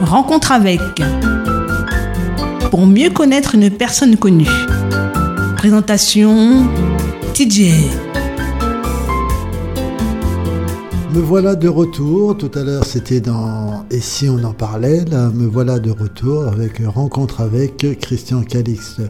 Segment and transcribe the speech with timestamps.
[0.00, 0.80] Rencontre avec.
[2.70, 4.48] Pour mieux connaître une personne connue.
[5.56, 6.66] Présentation
[7.34, 7.72] TJ.
[11.12, 12.38] Me voilà de retour.
[12.38, 16.48] Tout à l'heure, c'était dans Et si on en parlait Là, me voilà de retour
[16.48, 19.02] avec rencontre avec Christian Calixte.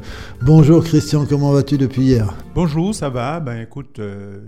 [0.43, 2.35] Bonjour Christian, comment vas-tu depuis hier?
[2.55, 3.39] Bonjour, ça va?
[3.39, 4.41] Ben écoute, euh,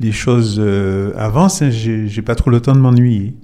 [0.00, 1.62] les choses euh, avancent.
[1.62, 3.34] Hein, j'ai pas trop le temps de m'ennuyer.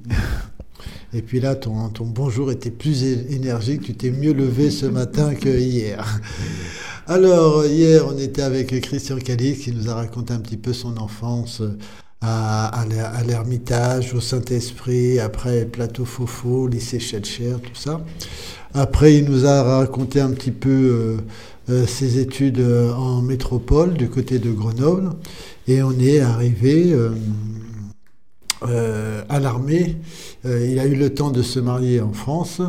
[1.17, 3.83] Et puis là, ton, bonjour était plus énergique.
[3.83, 6.21] Tu t'es mieux levé ce matin que hier.
[7.07, 10.97] Alors, hier, on était avec Christian Calixte qui nous a raconté un petit peu son
[10.97, 11.63] enfance
[12.21, 12.85] à,
[13.27, 18.01] l'Ermitage, au Saint-Esprit, après Plateau Fofo, lycée Schellcher, tout ça.
[18.73, 21.17] Après, il nous a raconté un petit peu euh,
[21.71, 25.11] euh, ses études euh, en métropole, du côté de Grenoble.
[25.69, 26.93] Et on est arrivé
[29.29, 29.97] à l'armée.
[30.45, 32.61] Il a eu le temps de se marier en France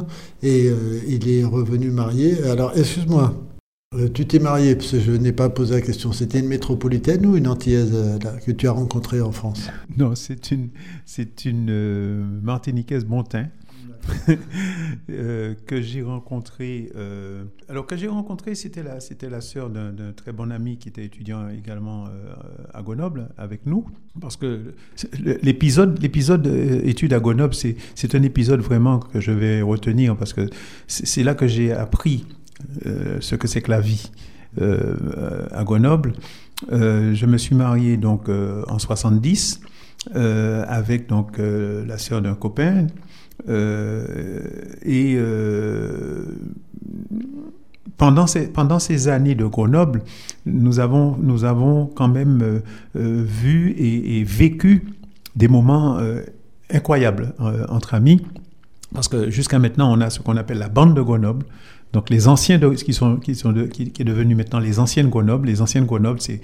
[0.43, 0.71] et
[1.07, 2.41] il est revenu marié.
[2.43, 3.33] Alors, excuse-moi,
[3.95, 6.11] euh, tu t'es marié, parce que je n'ai pas posé la question.
[6.11, 9.69] C'était une métropolitaine ou une antillaise euh, que tu as rencontrée en France?
[9.97, 10.69] Non, c'est une,
[11.05, 13.05] c'est une euh, martiniquaise
[14.05, 14.41] bontin.
[15.65, 16.91] que j'ai rencontré.
[17.69, 21.05] alors que j'ai rencontré, c'était la, c'était la sœur d'un, très bon ami qui était
[21.05, 22.05] étudiant également
[22.73, 23.85] à Grenoble avec nous.
[24.19, 24.73] Parce que
[25.43, 26.47] l'épisode, l'épisode
[26.83, 30.49] études à Grenoble, c'est, c'est un épisode vraiment que je vais retenir parce que
[30.87, 32.25] c'est là que j'ai appris
[32.85, 34.11] euh, ce que c'est que la vie
[34.61, 36.13] euh, à Grenoble.
[36.71, 39.61] Euh, je me suis marié donc en 70
[40.13, 42.87] avec donc la sœur d'un copain
[43.47, 45.17] et
[47.97, 50.01] pendant ces, pendant ces années de Grenoble,
[50.45, 52.61] nous avons, nous avons quand même
[52.93, 54.87] vu et, vécu
[55.35, 55.99] des moments
[56.73, 57.33] incroyables
[57.69, 58.21] entre amis.
[58.93, 61.45] Parce que jusqu'à maintenant, on a ce qu'on appelle la bande de Grenoble,
[61.93, 65.61] donc les anciens, qui, sont, qui, sont qui, est devenu maintenant les anciennes Grenoble, les
[65.61, 66.41] anciennes Grenoble, c'est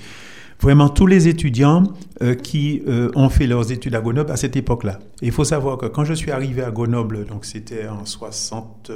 [0.60, 1.84] vraiment tous les étudiants
[2.22, 5.00] euh, qui euh, ont fait leurs études à Grenoble à cette époque-là.
[5.22, 8.92] Il faut savoir que quand je suis arrivé à Grenoble, donc c'était en 60,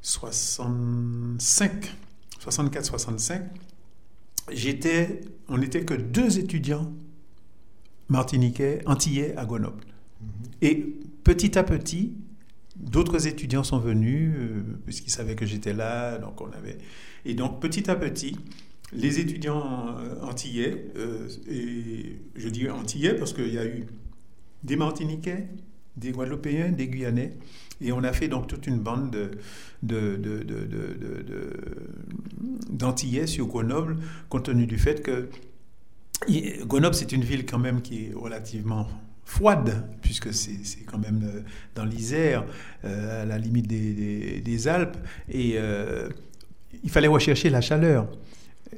[0.00, 1.94] 65,
[2.42, 3.42] 64-65,
[4.52, 6.90] j'étais, on n'était que deux étudiants
[8.08, 9.84] martiniquais, antillais à Grenoble.
[9.84, 10.26] Mm-hmm.
[10.62, 12.14] Et petit à petit,
[12.82, 16.18] D'autres étudiants sont venus, euh, puisqu'ils savaient que j'étais là.
[16.18, 16.78] Donc on avait...
[17.24, 18.36] Et donc petit à petit,
[18.92, 23.86] les étudiants euh, antillais, euh, et je dis antillais parce qu'il y a eu
[24.64, 25.46] des Martiniquais,
[25.96, 27.38] des Guadeloupéens, des Guyanais,
[27.80, 29.30] et on a fait donc toute une bande de,
[29.82, 30.16] de,
[32.70, 35.28] d'Antillais sur Grenoble, compte tenu du fait que
[36.64, 38.88] Grenoble, c'est une ville quand même qui est relativement
[39.24, 41.40] froide, puisque c'est quand même euh,
[41.74, 42.44] dans l'Isère,
[42.84, 44.96] euh, à la limite des, Alpes,
[45.28, 46.08] et euh,
[46.82, 48.08] il fallait rechercher la chaleur.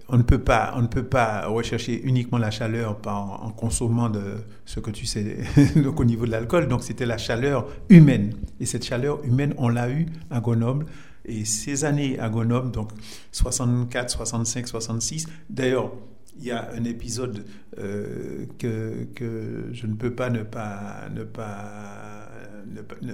[0.09, 4.39] On ne, peut pas, on ne peut pas rechercher uniquement la chaleur en consommant de
[4.65, 5.39] ce que tu sais
[5.77, 6.67] donc au niveau de l'alcool.
[6.67, 8.35] Donc c'était la chaleur humaine.
[8.59, 10.87] Et cette chaleur humaine, on l'a eue à Grenoble.
[11.25, 12.91] Et ces années à Grenoble, donc
[13.33, 15.93] 64, 65, 66, d'ailleurs,
[16.39, 17.45] il y a un épisode
[17.79, 22.29] euh, que, que, je ne peux pas ne pas ne pas
[22.71, 23.13] ne,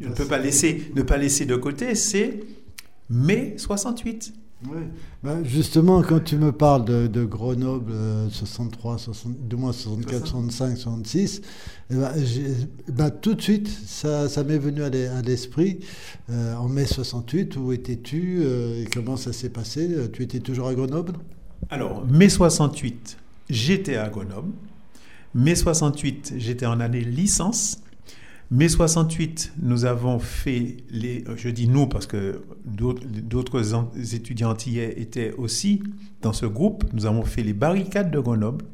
[0.00, 2.40] je ne peux pas laisser ne pas laisser de côté, c'est
[3.10, 4.34] mai 68.
[4.70, 4.78] Oui.
[5.24, 7.92] Ben justement, quand tu me parles de, de Grenoble
[8.30, 11.42] 63, 60, du moins 64, 65, 66,
[11.90, 14.90] ben, tout de suite, ça, ça m'est venu à
[15.22, 15.80] l'esprit.
[16.30, 19.90] Euh, en mai 68, où étais-tu euh, et comment ça s'est passé?
[20.12, 21.14] Tu étais toujours à Grenoble?
[21.70, 23.18] Alors, mai 68,
[23.48, 24.52] j'étais à Grenoble.
[25.34, 27.82] Mai 68, j'étais en année licence.
[28.50, 31.24] Mai 68, nous avons fait les.
[31.36, 35.82] Je dis nous parce que d'autres étudiants antillais étaient aussi
[36.20, 36.84] dans ce groupe.
[36.92, 38.66] Nous avons fait les barricades de Grenoble.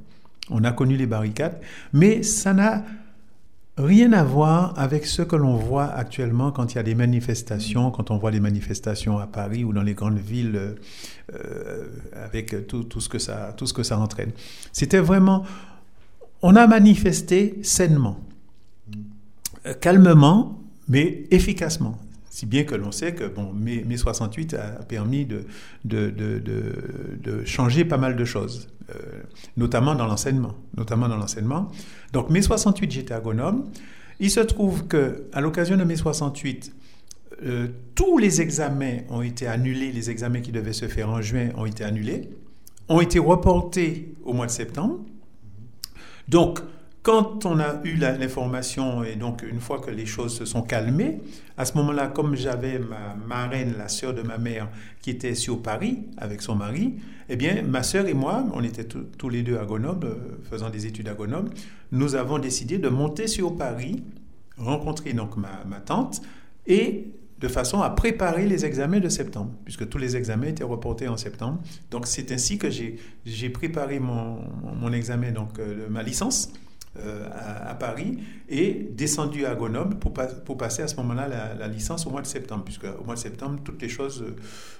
[0.51, 1.61] On a connu les barricades,
[1.93, 2.85] mais ça n'a
[3.79, 7.91] rien à voir avec ce que l'on voit actuellement quand il y a des manifestations,
[7.91, 10.77] quand on voit les manifestations à Paris ou dans les grandes villes
[11.35, 14.33] euh, avec tout, tout, ce que ça, tout ce que ça entraîne.
[14.73, 15.45] C'était vraiment...
[16.43, 18.21] On a manifesté sainement,
[19.67, 21.99] euh, calmement, mais efficacement.
[22.39, 25.45] Si bien que l'on sait que bon, mai, 68 a permis de,
[25.85, 26.41] de, de,
[27.21, 28.95] de, changer pas mal de choses, euh,
[29.57, 30.55] notamment dans l'enseignement.
[30.77, 31.69] Notamment dans l'enseignement.
[32.13, 33.65] Donc mai 68, j'étais à Grenoble.
[34.21, 36.73] Il se trouve que à l'occasion de mai 68,
[37.43, 39.91] euh, tous les examens ont été annulés.
[39.91, 42.31] Les examens qui devaient se faire en juin ont été annulés,
[42.89, 45.01] ont été reportés au mois de septembre.
[46.29, 46.61] Donc
[47.09, 51.23] quand on a eu l'information et donc une fois que les choses se sont calmées,
[51.57, 54.69] à ce moment-là, comme j'avais ma marraine, la sœur de ma mère,
[55.01, 56.97] qui était sur Paris avec son mari,
[57.31, 60.17] eh bien, ma sœur et moi, on était tous les deux à Grenoble, euh,
[60.51, 61.49] faisant des études à Grenoble,
[61.93, 64.03] nous avons décidé de monter sur Paris,
[64.59, 66.21] rencontrer donc ma, tante
[66.67, 67.07] et
[67.41, 71.17] de façon à préparer les examens de septembre, puisque tous les examens étaient reportés en
[71.17, 71.59] septembre.
[71.91, 74.41] Donc c'est ainsi que j'ai préparé mon,
[74.79, 76.53] mon, examen, donc euh, ma licence.
[77.05, 78.19] Euh, à, Paris
[78.49, 80.13] et descendu à Grenoble pour,
[80.45, 83.21] pour passer à ce moment-là la, licence au mois de septembre, puisque au mois de
[83.21, 84.35] septembre, toutes les choses, euh,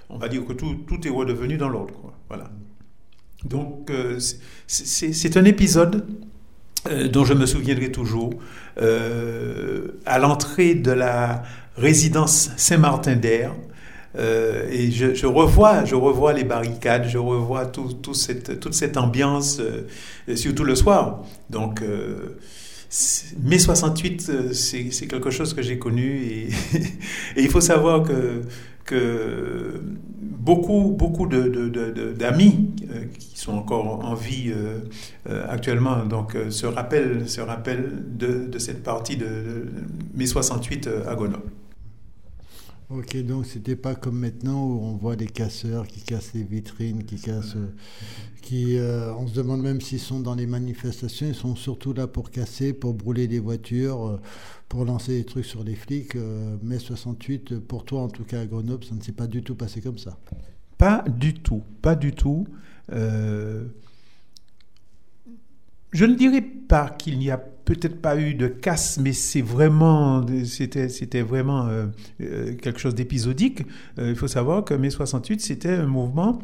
[0.09, 2.13] on va dire que tout, tout est redevenu dans l'ordre.
[2.27, 2.49] Voilà.
[3.45, 3.89] Donc,
[4.67, 6.05] c'est un épisode
[7.13, 8.33] dont je me souviendrai toujours.
[8.77, 11.43] à l'entrée de la
[11.77, 13.55] résidence Saint-Martin d'Air.
[14.17, 20.63] Euh, et je, revois, je revois les barricades, je revois toute cette ambiance, euh, surtout
[20.63, 21.23] le soir.
[21.49, 22.37] Donc, euh,
[23.41, 26.49] mai 68, c'est quelque chose que j'ai connu et,
[27.37, 28.41] il faut savoir que,
[30.19, 32.71] beaucoup, beaucoup d'amis
[33.19, 34.51] qui sont encore en vie
[35.47, 39.65] actuellement donc, se rappellent, se rappellent de, de cette partie de, de
[40.15, 41.51] mai 68 à Grenoble.
[42.91, 47.03] Ok, donc c'était pas comme maintenant où on voit des casseurs qui cassent les vitrines,
[47.03, 47.55] qui cassent,
[48.41, 52.07] qui, euh, on se demande même s'ils sont dans les manifestations, ils sont surtout là
[52.07, 54.19] pour casser, pour brûler des voitures, euh,
[54.69, 56.15] pour lancer des trucs sur les flics.
[56.15, 59.43] Euh, mai 68, pour toi en tout cas à Grenoble, ça ne s'est pas du
[59.43, 60.17] tout passé comme ça.
[60.79, 62.47] Pas du tout, pas du tout.
[65.91, 67.37] Je ne dirais pas qu'il n'y a
[67.69, 71.85] peut-être pas eu de casse, mais c'est vraiment, c'était, c'était vraiment euh,
[72.19, 73.61] euh, quelque chose d'épisodique.
[73.99, 76.39] Euh, il faut savoir que mai 68, c'était un mouvement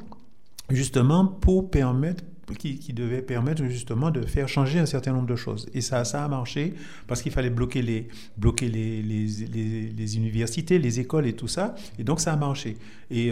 [0.69, 2.24] justement pour permettre
[2.60, 5.68] qui, devait permettre justement de faire changer un certain nombre de choses.
[5.74, 6.75] Et ça, ça a marché
[7.07, 8.07] parce qu'il fallait bloquer, les,
[8.38, 11.74] bloquer les, les, universités, les écoles et tout ça.
[11.98, 12.77] Et donc ça a marché.
[13.10, 13.31] Et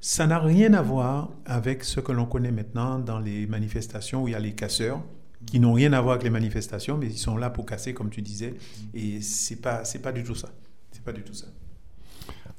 [0.00, 4.28] ça n'a rien à voir avec ce que l'on connaît maintenant dans les manifestations où
[4.28, 5.02] il y a les casseurs
[5.46, 8.10] qui n'ont rien à voir avec les manifestations, mais ils sont là pour casser, comme
[8.10, 8.54] tu disais.
[8.94, 10.50] Et c'est pas, pas du tout ça.
[10.92, 11.46] C'est pas du tout ça.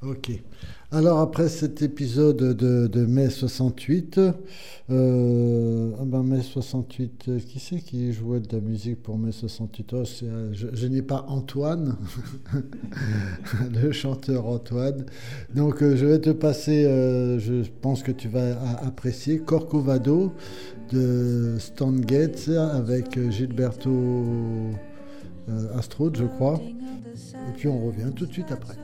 [0.01, 0.31] Ok.
[0.91, 4.21] Alors après cet épisode de, de mai 68,
[4.89, 9.95] euh, ben mai 68, qui c'est qui jouait de la musique pour mai 68
[10.53, 11.97] Je, n'ai pas Antoine,
[13.73, 15.05] le chanteur Antoine.
[15.53, 20.31] Donc euh, je vais te passer, euh, je pense que tu vas apprécier, Corcovado
[20.93, 23.91] de Stan Gates avec Gilberto
[25.75, 26.61] Astrode, je crois.
[27.49, 28.77] Et puis on revient tout de suite après.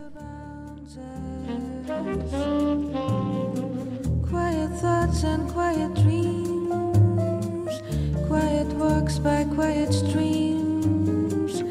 [4.29, 7.81] Quiet thoughts and quiet dreams,
[8.27, 11.63] quiet walks by quiet streams,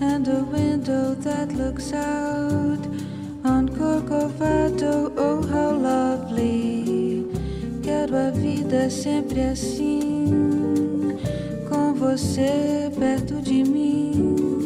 [0.00, 2.82] and a window that looks out
[3.44, 5.12] on Corcovado.
[5.16, 7.24] Oh, how lovely!
[7.82, 11.16] Quero a vida sempre assim,
[11.68, 14.65] com você perto de mim,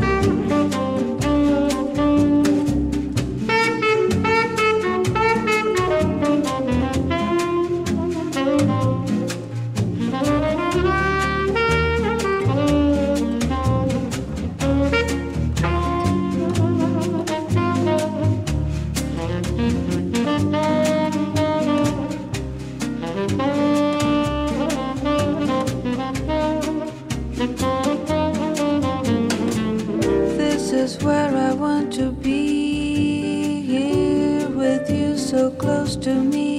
[31.91, 36.57] To be here with you so close to me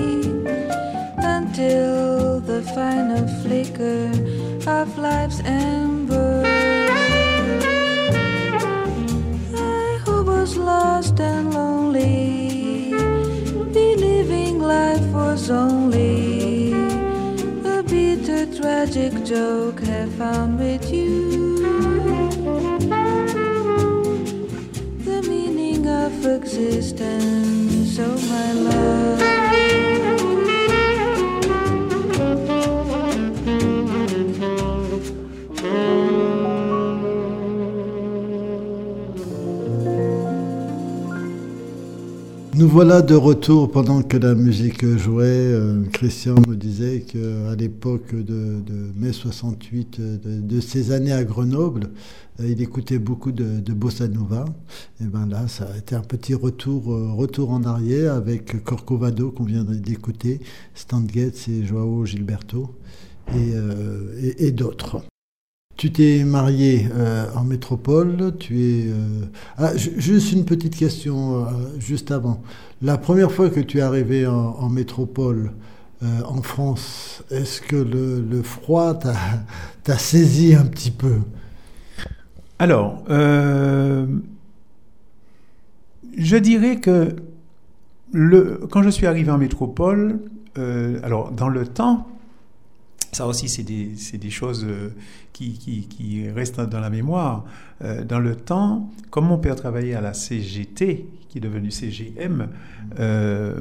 [1.16, 4.10] until the final flicker
[4.70, 6.42] of life's ember.
[9.54, 12.90] I who was lost and lonely,
[13.72, 16.72] believing life was only
[17.64, 21.31] a bitter, tragic joke, have found with you.
[42.54, 45.24] Nous voilà de retour pendant que la musique jouait.
[45.24, 46.34] Euh, Christian
[46.82, 48.62] disait qu'à l'époque de,
[48.96, 51.90] mai 68, de, de, ces années à Grenoble,
[52.40, 54.44] euh, il écoutait beaucoup de, bossa nova.
[55.00, 59.30] Et ben là, ça a été un petit retour, euh, retour en arrière avec Corcovado
[59.30, 60.40] qu'on vient d'écouter,
[60.74, 62.74] Stan Getz et Joao Gilberto
[63.34, 65.02] et, et, d'autres.
[65.76, 68.86] Tu t'es marié euh, en métropole, tu es...
[68.86, 69.24] Euh,
[69.56, 71.48] ah, juste une petite question, euh,
[71.78, 72.42] juste avant.
[72.82, 75.52] La première fois que tu es arrivé en, métropole,
[76.02, 81.20] en France, est-ce que le, froid t'a saisi un petit peu?
[82.58, 83.04] Alors,
[86.16, 87.16] je dirais que
[88.70, 90.20] quand je suis arrivé en métropole,
[90.56, 92.08] alors dans le temps,
[93.12, 94.94] ça aussi, c'est des, choses euh,
[95.34, 97.44] qui, restent dans la mémoire.
[97.84, 102.48] Euh, dans le temps, comme mon père travaillait à la CGT, qui est devenue CGM,
[102.98, 103.60] euh,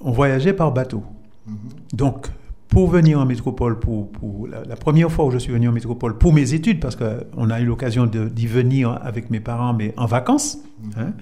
[0.00, 1.02] on voyageait par bateau.
[1.48, 1.96] Mm-hmm.
[1.96, 2.28] Donc,
[2.68, 6.18] pour venir en métropole, pour, pour la, première fois où je suis venu en métropole,
[6.18, 10.06] pour mes études, parce qu'on a eu l'occasion d'y venir avec mes parents, mais en
[10.06, 10.98] vacances, mm-hmm.
[10.98, 11.12] hein,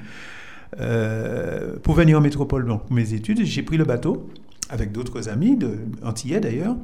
[1.82, 4.28] pour venir en métropole, donc pour mes études, j'ai pris le bateau
[4.70, 6.76] avec d'autres amis, de, antillais d'ailleurs,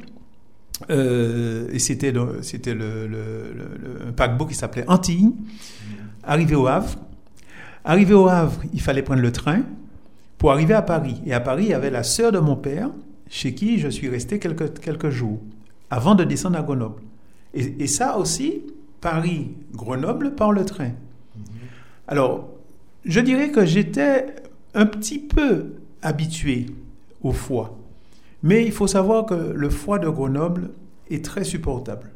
[0.91, 5.33] euh, et c'était le, c'était le, le, paquebot qui s'appelait Antilles.
[6.23, 6.97] Arrivé au Havre.
[7.85, 9.63] Arrivé au Havre, il fallait prendre le train
[10.37, 11.21] pour arriver à Paris.
[11.27, 12.91] Et à Paris, il y avait la sœur de mon père,
[13.29, 15.41] chez qui je suis resté quelques, quelques jours,
[15.91, 17.03] avant de descendre à Grenoble.
[17.55, 18.63] Et, et ça aussi,
[19.01, 20.91] Paris-Grenoble par le train.
[22.07, 22.49] Alors,
[23.05, 24.27] je dirais que j'étais
[24.75, 26.67] un petit peu habitué
[27.23, 27.79] au foie.
[28.43, 30.71] Mais il faut savoir que le froid de Grenoble
[31.11, 32.11] est très supportable.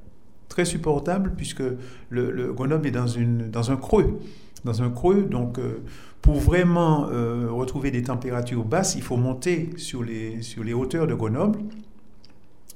[0.49, 1.63] Très supportable puisque
[2.11, 4.21] le, Grenoble est dans, une, dans un creux.
[4.65, 5.83] Dans un creux, donc euh,
[6.21, 11.07] pour vraiment euh, retrouver des températures basses, il faut monter sur les, sur les hauteurs
[11.07, 11.59] de Grenoble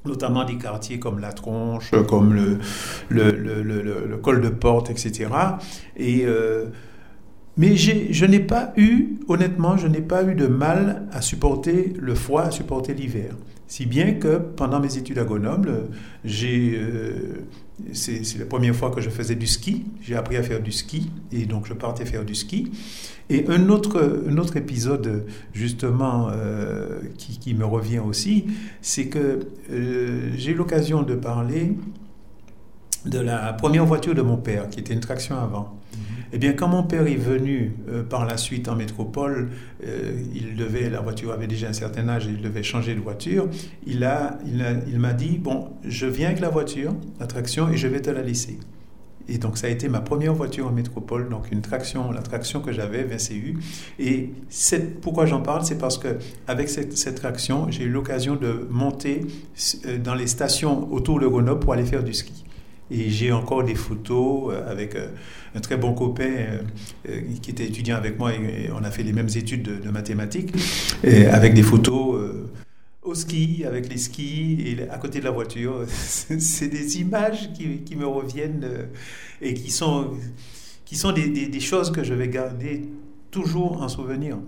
[0.04, 2.58] notamment des quartiers comme La Tronche, comme le,
[3.08, 5.28] le, le, le col de Porte, etc.
[5.96, 6.66] Et euh,
[7.56, 12.14] mais je n'ai pas eu, honnêtement, je n'ai pas eu de mal à supporter le
[12.14, 13.34] froid, à supporter l'hiver.
[13.68, 15.88] Si bien que pendant mes études à Grenoble,
[16.24, 17.34] euh,
[17.92, 19.84] c'est, la première fois que je faisais du ski.
[20.00, 22.70] J'ai appris à faire du ski et donc je partais faire du ski.
[23.28, 28.46] Et un autre, un autre épisode justement euh, qui, qui, me revient aussi,
[28.82, 29.40] c'est que
[29.72, 31.76] euh, j'ai eu l'occasion de parler
[33.04, 35.76] de la première voiture de mon père, qui était une traction avant.
[36.36, 39.48] Eh bien, quand mon père est venu euh, par la suite en métropole,
[39.86, 43.48] euh, il devait, la voiture avait déjà un certain âge, il devait changer de voiture.
[43.86, 47.88] Il a, il, m'a dit bon, je viens avec la voiture, la traction, et je
[47.88, 48.58] vais te la laisser.
[49.30, 52.60] Et donc, ça a été ma première voiture en métropole, donc une traction, la traction
[52.60, 53.58] que j'avais, VCU.
[53.98, 54.28] Et
[55.00, 59.22] pourquoi j'en parle, c'est parce que avec cette, cette traction, j'ai eu l'occasion de monter
[59.86, 62.44] euh, dans les stations autour de Grenoble pour aller faire du ski.
[62.90, 65.08] Et j'ai encore des photos euh, avec euh,
[65.54, 66.30] un très bon copain
[67.08, 70.52] euh, qui était étudiant avec moi et on a fait les mêmes études de, mathématiques,
[71.02, 72.20] avec des photos
[73.02, 75.84] au ski, avec les skis et à côté de la voiture.
[75.88, 78.88] C'est des images qui, me reviennent
[79.40, 80.10] et qui sont,
[80.84, 82.82] qui sont des, choses que je vais garder
[83.30, 84.38] toujours en souvenir.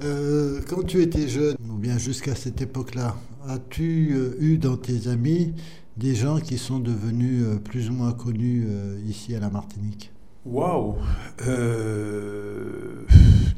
[0.00, 3.16] quand tu étais jeune, ou bien jusqu'à cette époque-là,
[3.48, 5.52] as-tu eu dans tes amis
[5.96, 10.10] des gens qui sont devenus euh, plus ou moins connus euh, ici à la Martinique.
[10.44, 10.96] Waouh
[11.46, 13.04] euh,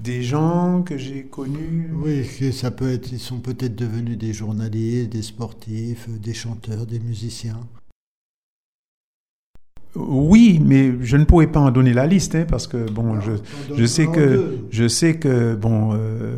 [0.02, 1.90] Des gens que j'ai connus.
[1.94, 7.00] Oui, ça peut être, ils sont peut-être devenus des journaliers, des sportifs, des chanteurs, des
[7.00, 7.60] musiciens.
[9.94, 13.32] Oui, mais je ne pourrais pas en donner la liste, hein, parce que bon, je,
[13.74, 16.36] je, sais que, je sais que bon, euh,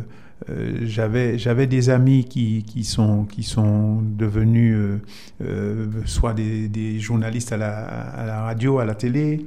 [0.83, 4.97] j'avais j'avais des amis qui, qui sont qui sont devenus euh,
[5.41, 9.45] euh, soit des, journalistes à la, radio à la télé.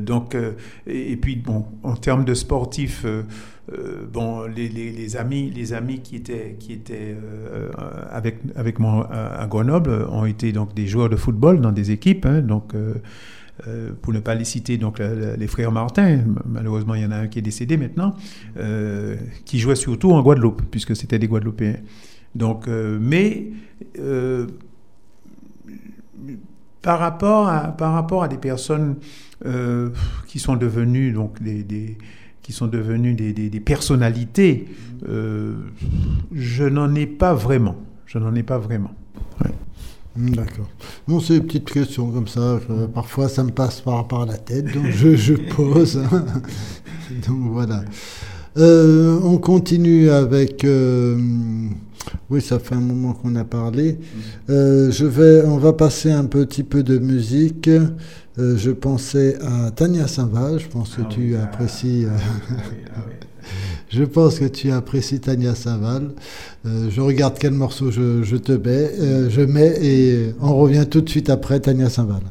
[0.00, 0.36] Donc
[0.86, 3.06] et, puis bon en termes de sportifs
[4.12, 7.16] bon les, amis les amis qui étaient qui étaient
[8.10, 12.26] avec avec moi à, Grenoble ont été donc des joueurs de football dans des équipes
[12.26, 12.74] hein, donc
[13.68, 17.16] euh, pour ne pas les citer, donc les frères Martin, malheureusement il y en a
[17.16, 18.14] un qui est décédé maintenant,
[18.56, 21.76] euh, qui jouait surtout en Guadeloupe, puisque c'était des Guadeloupéens.
[22.34, 23.50] Donc, euh, mais
[26.80, 28.96] par rapport à par rapport à des personnes
[30.26, 31.98] qui sont devenues donc des,
[32.40, 34.66] qui sont devenues des, personnalités,
[35.04, 37.76] je n'en ai pas vraiment.
[38.06, 38.92] Je n'en ai pas vraiment.
[40.16, 40.68] Hmm, d'accord.
[41.08, 42.60] Bon, c'est une petite question comme ça.
[42.94, 45.96] parfois, ça me passe par, par la tête, donc je, je pose.
[47.28, 47.82] donc voilà.
[48.58, 50.64] Euh, on continue avec.
[50.64, 51.18] euh,
[52.28, 53.98] oui, ça fait un moment qu'on a parlé.
[54.50, 57.70] Euh, je vais, on va passer un petit peu de musique.
[58.36, 60.58] Je pensais à Tania Saint-Val.
[60.58, 62.06] Je pense que Ah tu oui, ah, apprécies.
[62.08, 62.14] ah
[62.70, 63.14] oui, ah oui.
[63.92, 66.10] je pense que tu apprécies Tania Saint-Val.
[66.64, 71.02] Euh, je regarde quel morceau je, te mets, euh, je mets et on revient tout
[71.02, 72.22] de suite après Tania Saint-Val.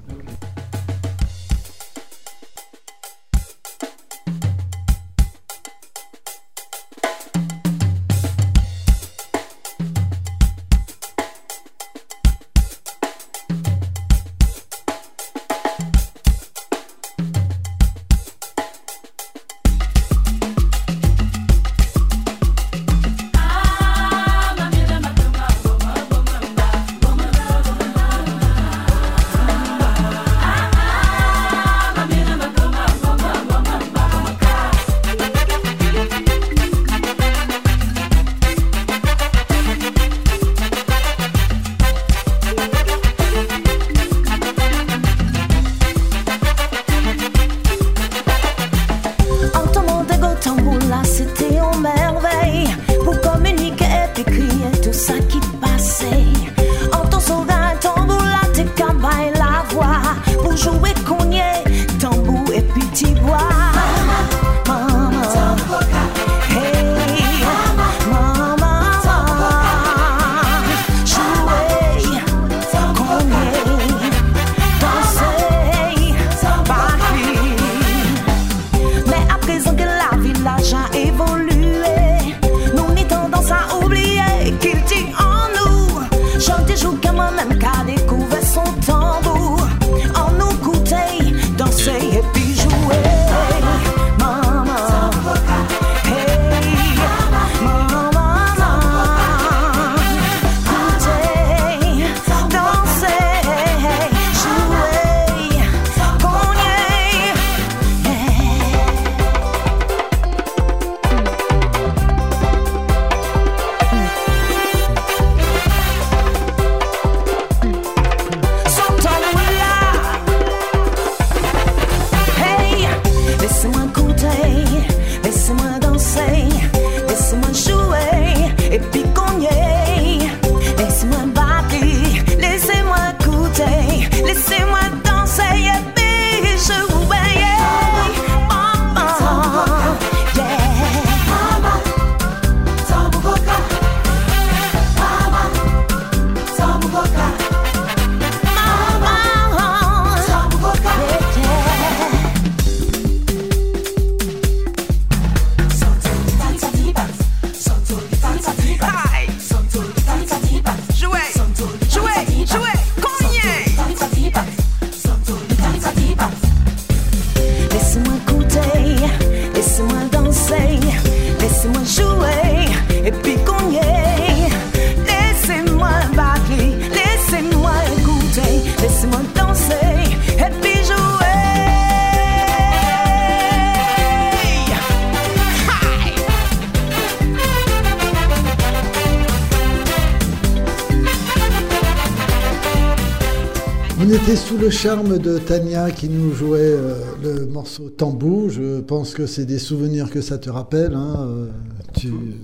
[194.22, 198.50] On était sous le charme de Tania qui nous jouait euh, le morceau Tambou.
[198.50, 200.94] Je pense que c'est des souvenirs que ça te rappelle.
[200.94, 201.48] hein, euh,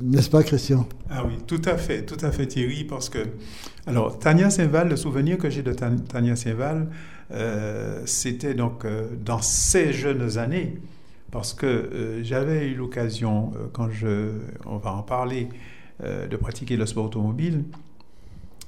[0.01, 0.87] N'est-ce pas, Christian?
[1.09, 3.19] Ah oui, tout à fait, tout à fait Thierry, parce que,
[3.85, 6.87] alors, Tania Saint-Val, le souvenir que j'ai de Ta- Tania Saint-Val,
[7.31, 8.85] euh, c'était donc
[9.23, 10.79] dans ces jeunes années,
[11.31, 14.29] parce que j'avais eu l'occasion, quand je,
[14.65, 15.49] on va en parler,
[16.03, 17.63] de pratiquer le sport automobile,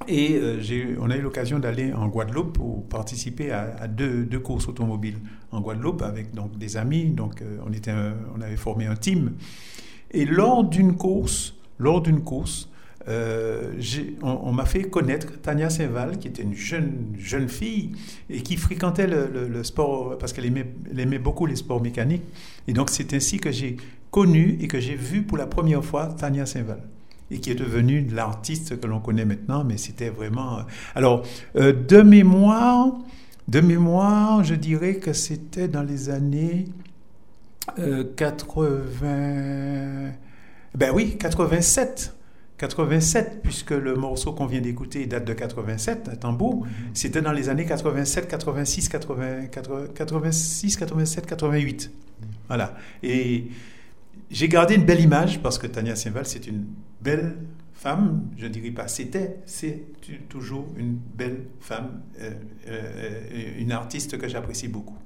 [0.08, 5.18] et euh, on a eu l'occasion d'aller en Guadeloupe pour participer à, deux, courses automobiles
[5.52, 7.12] en Guadeloupe avec donc des amis.
[7.12, 7.58] Donc euh,
[7.88, 9.34] un- on avait formé un team.
[10.12, 12.70] Et lors d'une course, lors d'une course,
[13.08, 13.74] euh,
[14.22, 17.92] on, m'a fait connaître Tania Saint-Val, qui était une jeune, jeune fille
[18.30, 22.24] et qui fréquentait le, sport parce qu'elle aimait, aimait beaucoup les sports mécaniques.
[22.68, 23.78] Et donc c'est ainsi que j'ai
[24.12, 26.82] connu et que j'ai vu pour la première fois Tania Saint-Val
[27.32, 30.60] et qui est devenue l'artiste que l'on connaît maintenant, mais c'était vraiment...
[30.60, 30.64] euh,
[30.96, 31.24] Alors,
[31.56, 32.88] euh, de mémoire,
[33.48, 36.66] de mémoire, je dirais que c'était dans les années
[37.78, 40.12] euh, 80...
[40.76, 42.14] Ben oui, 87.
[42.60, 47.48] 87, puisque le morceau qu'on vient d'écouter date de 87, un tambour, c'était dans les
[47.48, 51.92] années 87, 86, 80, 80, 86, 87, 88.
[52.50, 52.76] Voilà.
[53.02, 53.48] Et
[54.32, 56.66] j'ai gardé une belle image parce que Tania Saint-Val, c'est une
[57.02, 57.38] belle
[57.74, 58.26] femme.
[58.38, 59.84] Je ne dirais pas c'était, c'est
[60.28, 62.32] toujours une belle femme, euh,
[62.68, 64.98] euh, une artiste que j'apprécie beaucoup.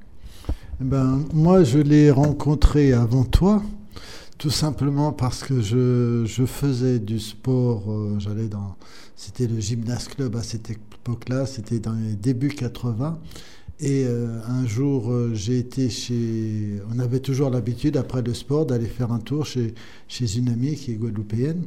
[0.79, 3.61] Ben, moi, je l'ai rencontrée avant toi,
[4.37, 7.91] tout simplement parce que je, faisais du sport.
[7.91, 8.75] euh, J'allais dans.
[9.15, 13.19] C'était le gymnase club à cette époque-là, c'était dans les débuts 80.
[13.79, 16.79] Et euh, un jour, euh, j'ai été chez.
[16.93, 19.73] On avait toujours l'habitude, après le sport, d'aller faire un tour chez,
[20.07, 21.63] chez une amie qui est guadeloupéenne.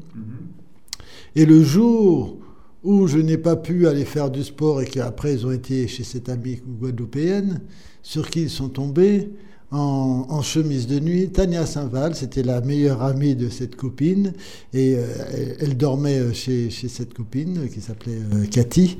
[1.35, 2.38] Et le jour
[2.83, 6.05] où je n'ai pas pu aller faire du sport et qu'après ils ont été chez
[6.05, 7.61] cette amie guadeloupéenne,
[8.03, 9.29] sur qui ils sont tombés
[9.72, 14.33] en, en chemise de nuit, Tania Saint-Val, c'était la meilleure amie de cette copine,
[14.72, 18.96] et euh, elle, elle dormait euh, chez, chez cette copine euh, qui s'appelait euh, Cathy,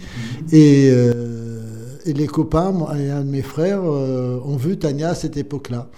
[0.53, 5.15] et, euh, et les copains, moi et un de mes frères, ont vu Tania à
[5.15, 5.89] cette époque-là.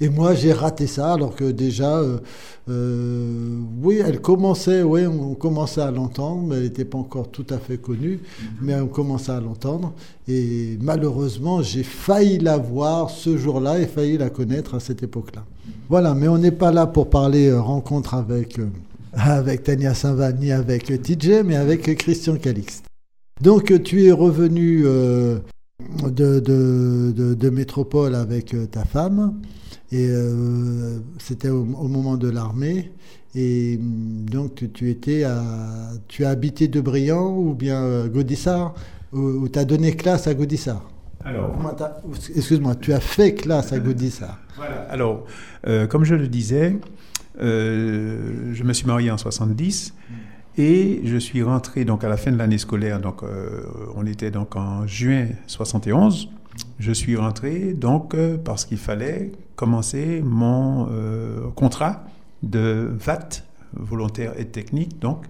[0.00, 2.18] Et moi, j'ai raté ça, alors que déjà, euh,
[2.68, 7.46] euh, oui, elle commençait, oui, on commençait à l'entendre, mais elle n'était pas encore tout
[7.50, 8.20] à fait connue,
[8.60, 9.94] mais on commençait à l'entendre.
[10.28, 15.44] Et malheureusement, j'ai failli la voir ce jour-là et failli la connaître à cette époque-là.
[15.88, 18.60] Voilà, mais on n'est pas là pour parler euh, rencontre avec,
[19.14, 22.84] avec Tania Saint-Val ni avec TJ, mais avec Christian Calixte.
[23.40, 25.40] Donc, tu es revenu de,
[26.10, 29.34] de, de- de métropole avec ta femme.
[29.92, 32.92] Et euh, c'était au, au moment de l'armée.
[33.34, 35.42] Et hum, donc tu, tu étais à,
[36.08, 38.74] tu as habité de Briand ou bien euh, Gaudissart,
[39.12, 40.88] ou tu as donné classe à Gaudissart?
[41.24, 41.56] Alors,
[42.36, 44.38] Excuse-moi, tu as fait classe à Gaudissart?
[44.56, 44.86] Voilà.
[44.88, 45.26] Alors,
[45.66, 46.78] euh, comme je le disais,
[47.42, 49.92] euh, je me suis marié en 70
[50.56, 52.98] et je suis rentré donc à la fin de l'année scolaire.
[53.00, 53.64] Donc, euh,
[53.96, 56.30] on était donc en juin 71.
[56.78, 62.04] Je suis rentré donc euh, parce qu'il fallait commencer mon euh, contrat
[62.42, 63.28] de VAT,
[63.72, 65.24] volontaire et technique, donc.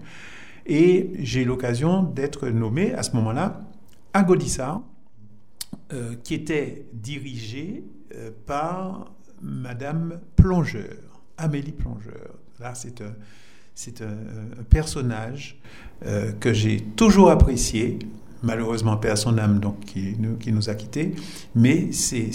[0.65, 3.61] Et j'ai l'occasion d'être nommé à ce moment-là
[4.13, 4.81] à Gaudissart,
[5.93, 7.83] euh, qui était dirigé
[8.45, 9.11] par
[9.41, 12.35] Madame Plongeur, Amélie Plongeur.
[12.59, 15.59] Là, c'est un, un, personnage
[16.39, 17.99] que j'ai toujours apprécié.
[18.43, 21.13] Malheureusement, père son âme, donc, qui nous, qui nous a quittés.
[21.55, 22.29] Mais c'est,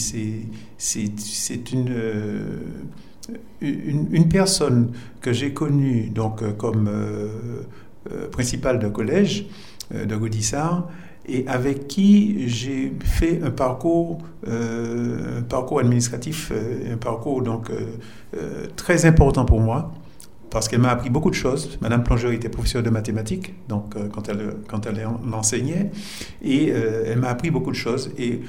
[1.72, 2.58] une, euh,
[3.60, 7.28] une, une personne que j'ai connue donc, euh, comme euh,
[8.12, 9.46] euh, principale de collège
[9.92, 10.88] de Gaudissart
[11.26, 16.50] et avec qui j'ai fait un parcours, un parcours administratif,
[16.90, 17.70] un parcours donc
[18.74, 19.92] très important pour moi
[20.52, 21.78] parce qu'elle m'a appris beaucoup de choses.
[21.80, 25.90] Madame Plongeur était professeure de mathématiques, donc euh, quand elle quand elle l'enseignait,
[26.42, 28.12] et euh, elle m'a appris beaucoup de choses.
[28.18, 28.42] Et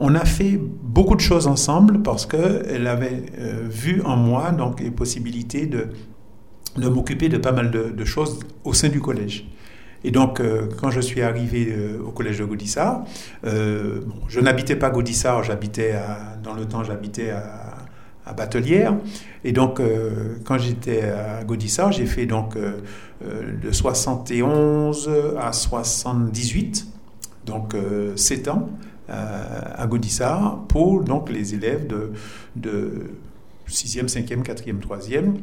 [0.00, 4.50] on a fait beaucoup de choses ensemble parce que elle avait euh, vu en moi
[4.50, 5.88] donc les possibilités de
[6.76, 9.46] de m'occuper de pas mal de, choses au sein du collège.
[10.04, 10.40] Et donc,
[10.80, 13.04] quand je suis arrivé au collège de Gaudissart,
[13.42, 15.94] bon, je n'habitais pas Gaudissart, j'habitais
[16.42, 17.61] dans le temps, j'habitais à,
[18.24, 18.96] à Batelière.
[19.44, 22.78] Et donc, euh, quand j'étais à Gaudissart, j'ai fait donc euh,
[23.24, 26.86] euh, de 71 à 78,
[27.46, 28.68] donc euh, 7 ans
[29.10, 32.12] euh, à Gaudissart pour donc les élèves de,
[32.56, 33.10] de
[33.68, 35.34] 6e, 5e, 4e, 3e.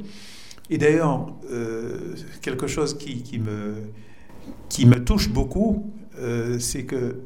[0.69, 3.75] Et d'ailleurs, euh, quelque chose qui, qui me,
[4.69, 7.19] qui me touche beaucoup, euh, c'est que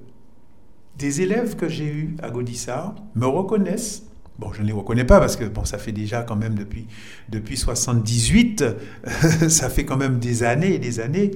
[0.98, 4.04] des élèves que j'ai eus à Gaudissart me reconnaissent.
[4.40, 6.88] Bon, je ne les reconnais pas parce que bon, ça fait déjà quand même depuis,
[7.30, 8.66] depuis 78,
[9.48, 11.32] ça fait quand même des années et des années.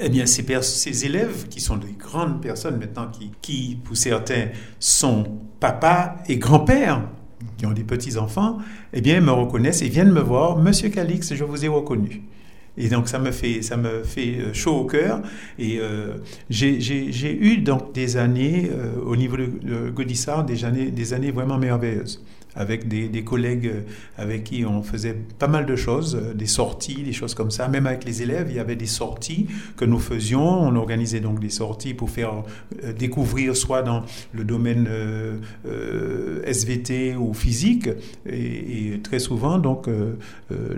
[0.00, 4.48] Eh bien, ces, élèves, qui sont des grandes personnes maintenant, qui, qui pour certains
[4.80, 7.08] sont papa et grand-père,
[7.56, 8.58] qui ont des petits-enfants,
[8.92, 10.58] eh bien, me reconnaissent et viennent me voir.
[10.58, 12.24] Monsieur Calix, je vous ai reconnu.
[12.76, 15.22] Et donc, ça me fait, ça me fait euh, chaud au cœur.
[15.58, 16.14] Et euh,
[16.50, 16.78] j'ai-
[17.40, 21.58] eu donc des années, euh, au niveau de, de Gaudissart, des années, des années vraiment
[21.58, 22.22] merveilleuses.
[22.56, 23.80] Avec des, collègues euh,
[24.16, 27.66] avec qui on faisait pas mal de choses, euh, des sorties, des choses comme ça.
[27.68, 30.44] Même avec les élèves, il y avait des sorties que nous faisions.
[30.62, 32.44] On organisait donc des sorties pour faire
[32.84, 34.86] euh, découvrir soit dans le domaine
[36.44, 37.88] SVT ou physique.
[38.26, 39.86] Et, très souvent, donc,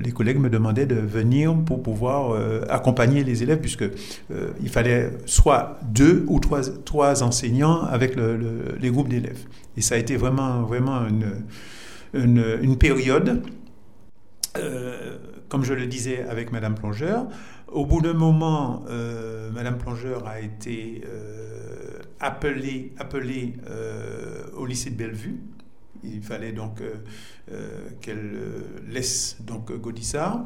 [0.03, 2.39] les collègues me demandaient de venir pour pouvoir
[2.71, 3.85] accompagner les élèves, puisque
[4.63, 9.45] il fallait soit deux ou trois, trois enseignants avec le- le- les groupes d'élèves.
[9.77, 11.27] Et ça a été vraiment, vraiment une,
[12.19, 13.43] une, période,
[14.57, 17.27] euh, comme je le disais avec Madame Plongeur.
[17.69, 24.91] Au bout d'un moment, euh, Madame Plongeur a été euh, appelée, appelée euh, au lycée
[24.91, 25.41] de Bellevue
[26.05, 26.81] Il fallait donc
[28.01, 28.39] qu'elle
[28.89, 30.45] laisse donc Gaudissart.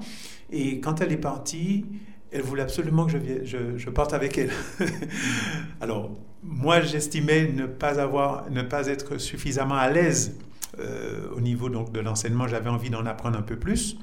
[0.51, 1.87] Et quand elle est partie,
[2.33, 3.13] elle voulait absolument que
[3.45, 4.51] je, je, parte avec elle.
[5.81, 6.11] Alors,
[6.43, 10.39] moi, j'estimais ne pas avoir, ne pas être suffisamment à l'aise
[10.79, 12.47] au niveau donc de l'enseignement.
[12.49, 13.99] J'avais envie d'en apprendre un peu plus.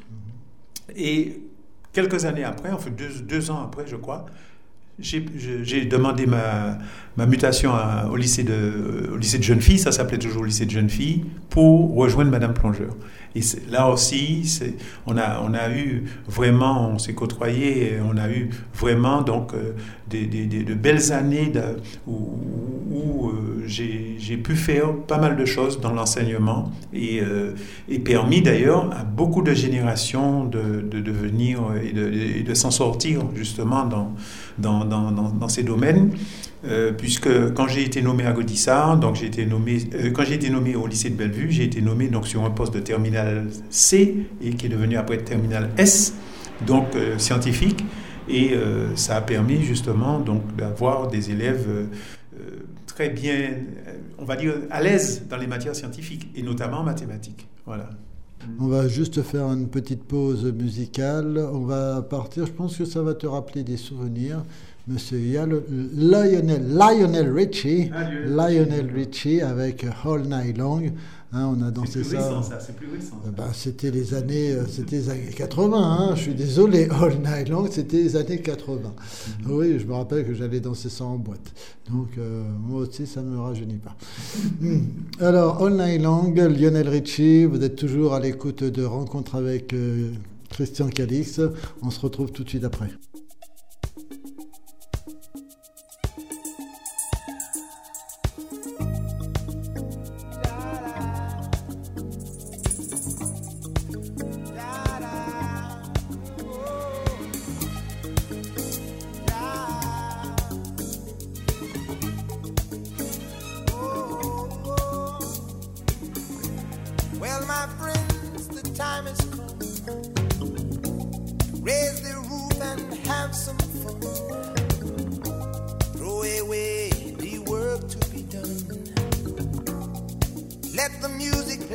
[0.95, 1.41] Et
[1.93, 4.25] quelques années après, enfin deux, deux ans après, je crois,
[4.99, 7.71] j'ai demandé ma, mutation
[8.10, 11.25] au, lycée de, au lycée de jeunes filles, ça s'appelait toujours lycée de jeunes filles,
[11.49, 12.95] pour rejoindre Madame Plongeur.
[13.36, 14.60] Et là aussi,
[15.05, 19.53] on a, on a eu vraiment, on s'est côtoyés, et on a eu vraiment donc
[19.53, 19.73] euh,
[20.10, 21.51] de belles années
[22.07, 22.31] où,
[22.91, 27.51] où, euh, j'ai pu faire pas mal de choses dans l'enseignement et, euh,
[27.89, 33.21] et permis d'ailleurs à beaucoup de générations de, de devenir et de, de s'en sortir
[33.36, 34.13] justement dans,
[34.57, 36.11] dans, ces domaines.
[36.65, 40.33] Euh, puisque quand j'ai été nommé à Gaudissart, donc j'ai été nommé, euh, quand j'ai
[40.33, 43.47] été nommé au lycée de Bellevue, j'ai été nommé donc sur un poste de terminal
[43.69, 46.15] C et qui est devenu après terminal S,
[46.65, 47.85] donc euh, scientifique,
[48.27, 48.55] et
[48.95, 51.87] ça a permis justement donc d'avoir des élèves
[52.85, 53.51] très bien,
[54.17, 57.47] on va dire à l'aise dans les matières scientifiques et notamment en mathématiques.
[57.65, 57.89] Voilà.
[58.60, 61.38] On va juste faire une petite pause musicale.
[61.54, 62.45] On va partir.
[62.45, 64.43] Je pense que ça va te rappeler des souvenirs.
[64.88, 70.82] Monsieur Lionel, Lionel Richie, Ah, Lionel Lionel Richie avec All Night Long.
[71.33, 72.41] Hein, on a dansé ça.
[72.59, 73.21] c'est plus récent.
[73.35, 75.77] Bah, c'était les années, euh, c'était les années 80.
[75.77, 76.15] hein.
[76.15, 78.93] Je suis désolé, All Night Long, c'était les années 80.
[79.49, 81.53] Oui, je me rappelle que j'allais danser ça en boîte.
[81.91, 83.95] Donc euh, moi aussi, ça ne me rajeunit pas.
[84.61, 84.79] Hmm.
[85.19, 90.11] Alors, All Night Long, Lionel Richie, vous êtes toujours à l'écoute de Rencontre avec euh,
[90.49, 91.39] Christian Calix.
[91.83, 92.89] On se retrouve tout de suite après.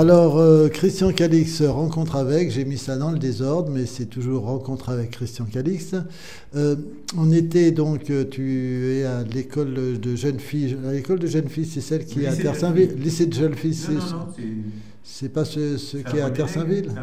[0.00, 4.44] Alors, euh, Christian Calix, rencontre avec, j'ai mis ça dans le désordre, mais c'est toujours
[4.44, 5.94] rencontre avec Christian Calix.
[6.56, 6.74] Euh,
[7.18, 10.74] on était donc, euh, tu es à l'école de jeunes filles.
[10.90, 12.88] L'école de jeunes filles, c'est celle qui est à Lycée de Terre-Saint-Ville.
[12.88, 13.04] jeunes filles.
[13.04, 14.26] Lycée de jeunes filles, c'est, Non, non, non,
[15.02, 15.58] c'est- pas ce,
[15.98, 16.94] qui est à des Nègres.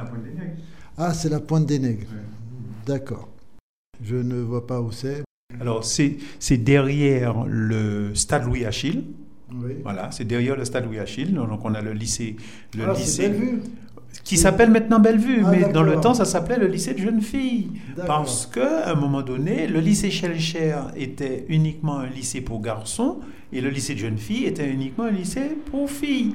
[0.98, 2.08] Ah, c'est la Pointe des Nègres.
[2.10, 2.24] Ouais.
[2.88, 3.30] D'accord.
[4.04, 5.22] Je ne vois pas où c'est.
[5.62, 9.04] Alors, c'est c'est derrière le stade Louis-Achille.
[9.54, 9.74] Oui.
[9.84, 11.34] Voilà, c'est derrière le stade Louis-Achille.
[11.34, 12.36] Donc, on a le lycée.
[12.78, 13.62] Le Ah, lycée Bellevue
[14.24, 17.22] qui s'appelle maintenant Bellevue, Ah, mais dans le temps, ça s'appelait le lycée de jeunes
[17.22, 17.70] filles.
[18.08, 23.20] Parce qu'à un moment donné, le lycée Schellcher était uniquement un lycée pour garçons
[23.54, 26.34] et le lycée de jeunes filles était uniquement un lycée pour filles.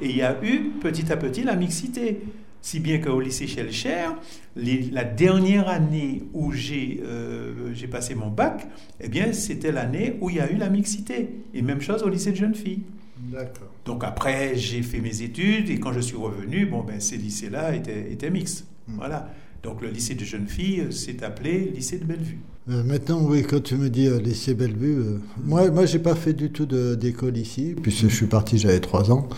[0.00, 2.22] Et il y a eu petit à petit la mixité.
[2.66, 4.08] Si bien qu'au lycée Schellcher,
[4.56, 8.66] les- la dernière année où j'ai euh, j'ai passé mon bac,
[9.00, 11.28] eh bien, c'était l'année où il y a eu la mixité.
[11.54, 12.82] Et même chose au lycée de jeunes filles.
[13.18, 13.72] D'accord.
[13.84, 17.72] Donc après, j'ai fait mes études et quand je suis revenu, bon, ben, ces lycées-là
[17.76, 18.66] étaient, étaient mixtes.
[18.88, 18.96] Mm.
[18.96, 19.32] Voilà.
[19.66, 22.38] Donc le lycée de jeunes filles euh, s'est appelé lycée de Bellevue.
[22.68, 26.14] Euh, maintenant, oui, quand tu me dis euh, lycée Bellevue, euh, moi, moi, j'ai pas
[26.14, 29.28] fait du tout d'école ici, puisque je suis parti, j'avais trois ans.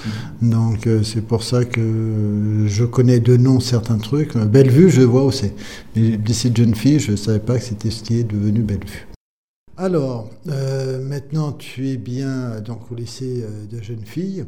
[0.42, 4.36] Donc, euh, c'est pour ça que je connais de nom certains trucs.
[4.36, 5.54] Bellevue, je vois où c'est.
[5.96, 9.08] Mais lycée de jeunes filles, je savais pas que c'était ce qui est devenu Bellevue.
[9.78, 14.44] Alors, maintenant, tu es bien donc au lycée de jeunes filles.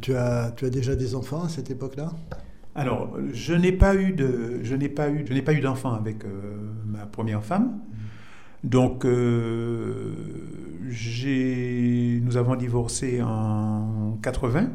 [0.00, 2.14] Tu as, tu as déjà des enfants à cette époque-là?
[2.76, 4.60] Alors, je n'ai pas eu de,
[5.62, 6.28] d'enfant avec euh,
[6.84, 7.78] ma première femme.
[8.64, 10.12] Donc, euh,
[12.22, 14.68] nous avons divorcé en 80.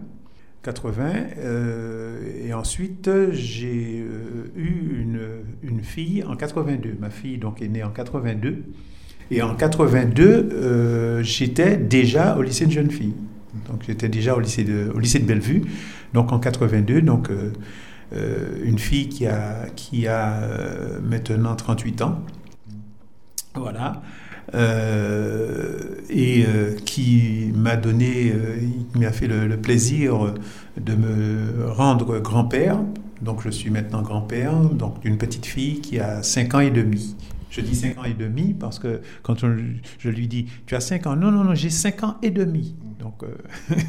[0.63, 1.03] 80
[1.39, 4.05] euh, et ensuite j'ai
[4.55, 5.05] eu
[5.63, 6.97] une, fille en 82.
[6.99, 8.63] Ma fille donc est née en 82
[9.31, 13.15] et en 82 euh, j'étais déjà au lycée de jeunes filles.
[13.69, 15.63] Donc j'étais déjà au lycée de, au lycée de Bellevue.
[16.13, 17.29] Donc en 82 donc
[18.63, 22.19] une fille qui a qui a euh, maintenant 38 ans.
[23.55, 24.01] Voilà.
[24.53, 25.77] Euh,
[26.09, 28.57] et euh, qui m'a donné, euh,
[28.99, 30.33] m'a fait le, plaisir
[30.79, 32.79] de me rendre grand-père.
[33.21, 37.15] Donc je suis maintenant grand-père donc d'une petite fille qui a 5 ans et demi.
[37.49, 39.55] Je dis 5 ans et demi parce que quand on-
[39.99, 42.75] je lui dis tu as 5 ans, non, non, non, j'ai 5 ans et demi.
[42.99, 43.35] Donc euh,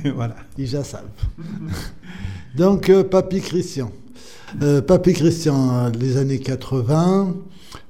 [0.15, 0.37] voilà.
[0.57, 1.09] Déjà savent.
[2.55, 3.91] Donc, euh, Papy Christian.
[4.61, 7.35] Euh, Christian, les années 80.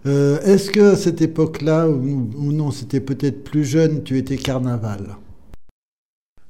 [0.07, 5.17] euh, Est-ce que à cette époque-là, ou, non, c'était peut-être plus jeune, tu étais carnaval?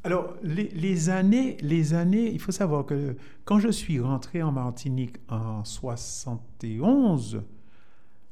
[0.05, 4.53] Alors, les, les années, les années, il faut savoir que quand je suis rentré en
[4.53, 7.43] Martinique en 71,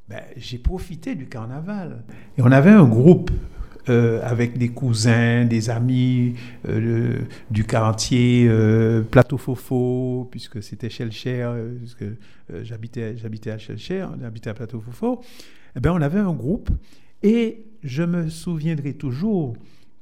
[0.09, 2.03] ben, j'ai profité du carnaval.
[2.37, 3.31] Et on avait un groupe
[3.89, 6.35] euh, avec des cousins, des amis
[6.69, 7.21] euh,
[7.51, 12.05] du quartier euh, Plateau Fofo, puisque c'était Chelcher, puisque
[12.63, 15.23] j'habitais, j'habitais à Chelcher, on habitait à Plateau Fofo.
[15.77, 16.71] Eh ben, on avait un groupe
[17.23, 19.57] et je me souviendrai toujours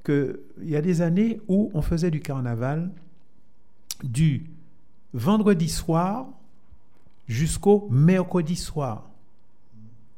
[0.04, 2.90] qu'il y a des années où on faisait du carnaval
[4.02, 4.44] du
[5.12, 6.26] vendredi soir
[7.28, 9.08] jusqu'au mercredi soir,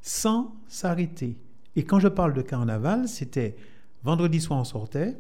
[0.00, 1.36] sans s'arrêter.
[1.76, 3.56] Et quand je parle de carnaval, c'était
[4.02, 5.16] vendredi soir on sortait,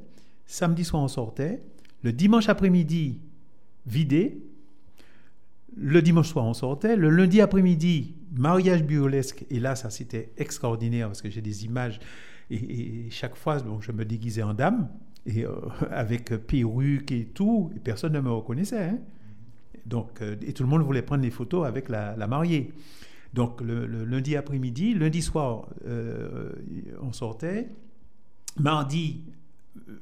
[0.46, 1.62] samedi soir on sortait,
[2.02, 3.20] le dimanche après-midi
[3.86, 4.42] vidé,
[5.76, 11.08] le dimanche soir on sortait, le lundi après-midi mariage burlesque, et là ça c'était extraordinaire
[11.08, 12.00] parce que j'ai des images
[12.50, 14.88] et, chaque fois donc, je me déguisais en dame
[15.26, 15.54] et euh,
[15.90, 18.84] avec perruque et tout, et personne ne me reconnaissait.
[18.84, 18.98] hein.
[19.86, 22.72] Donc, euh, et tout le monde voulait prendre des photos avec la mariée.
[23.32, 26.52] Donc le, lundi après-midi, lundi soir, euh,
[27.00, 27.68] on sortait.
[28.58, 29.22] Mardi,
[29.88, 30.00] euh,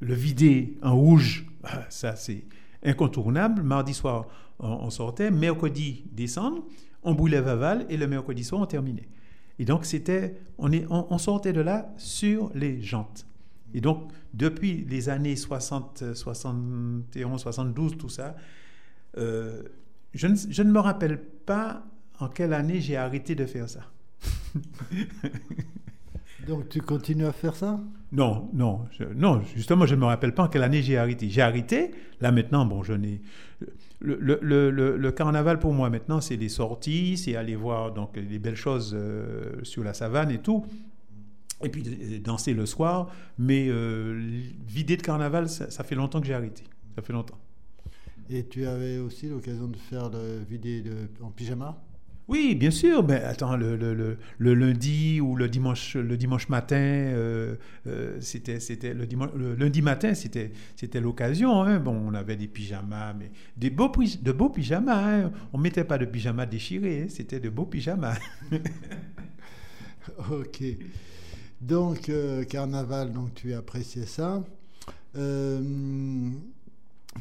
[0.00, 1.46] le vidé en rouge,
[1.88, 2.44] ça c'est
[2.84, 3.62] incontournable.
[3.62, 4.26] Mardi soir,
[4.58, 5.30] on, sortait.
[5.30, 6.64] Mercredi, descendre.
[7.02, 9.08] On brûlait Vaval et le mercredi soir, on terminait.
[9.58, 13.26] Et donc c'était, on, est, on sortait de là sur les jantes.
[13.72, 18.36] Et donc depuis les années 60, 71, 72, tout ça,
[19.18, 19.62] euh,
[20.14, 21.84] je, ne, je ne me rappelle pas
[22.20, 23.80] en quelle année j'ai arrêté de faire ça?
[26.46, 27.80] Donc, tu continues à faire ça?
[28.12, 31.28] Non, non, je- non, justement, je ne me rappelle pas en quelle année j'ai arrêté.
[31.28, 31.90] J'ai arrêté,
[32.20, 33.20] là maintenant, bon, je n'ai...
[33.98, 34.38] Le, le-
[34.70, 38.54] le- le- carnaval pour moi maintenant, c'est des sorties, c'est aller voir donc les belles
[38.54, 40.66] choses euh, sur la savane et tout,
[41.64, 43.10] et puis euh, danser le soir.
[43.38, 44.20] Mais euh,
[44.68, 46.64] vider de carnaval, ça, ça fait longtemps que j'ai arrêté.
[46.94, 47.38] Ça fait longtemps.
[48.28, 51.82] Et tu avais aussi l'occasion de faire le vidéo de- en pyjama?
[52.28, 53.04] Oui, bien sûr.
[53.06, 57.54] Mais attends, le, lundi ou le dimanche, le dimanche matin, euh,
[57.86, 58.58] euh, c'était,
[58.94, 61.62] le, dimanche, lundi matin, c'était, c'était l'occasion.
[61.62, 61.78] hein.
[61.78, 65.24] Bon, on avait des pyjamas, mais des beaux, de beaux pyjamas.
[65.24, 65.32] hein.
[65.52, 67.06] On mettait pas de pyjamas déchirés, hein.
[67.08, 68.18] c'était de beaux pyjamas.
[70.30, 70.62] Ok.
[71.60, 74.44] Donc, euh, carnaval, donc tu appréciais ça.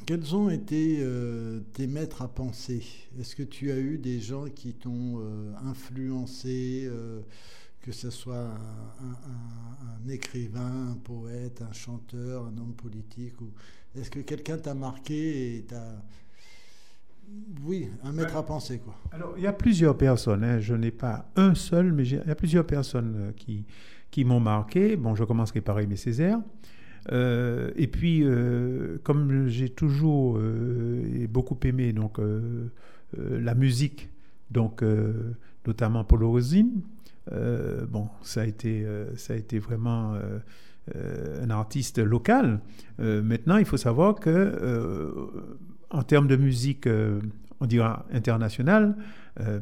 [0.05, 2.83] Quels ont été euh, tes maîtres à penser?
[3.19, 7.21] Est-ce que tu as eu des gens qui t'ont euh, influencé, euh,
[7.81, 13.49] que ce soit un, un- un écrivain, un poète, un chanteur, un homme politique ou...
[13.97, 16.03] Est-ce que quelqu'un t'a marqué et t'a...
[17.65, 18.95] Oui, un maître à penser, quoi?
[19.11, 20.43] Alors, il y a plusieurs personnes.
[20.43, 20.59] hein.
[20.59, 23.65] Je n'ai pas un seul, mais il y a plusieurs personnes qui,
[24.11, 24.95] qui m'ont marqué.
[24.97, 26.39] Bon, je commencerai par Aimé Césaire.
[27.12, 32.20] Euh, et puis, euh, comme j'ai toujours euh, beaucoup aimé donc,
[33.18, 34.10] la musique,
[34.51, 34.84] donc,
[35.66, 36.82] notamment Paulo Rosine,
[37.89, 38.86] bon, ça a été,
[39.16, 40.16] ça a été vraiment
[41.41, 42.60] un artiste local.
[42.99, 45.10] Maintenant, il faut savoir que,
[45.91, 46.89] en termes de musique,
[47.62, 48.97] on dira internationale,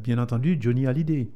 [0.04, 1.30] bien entendu, Johnny Hallyday.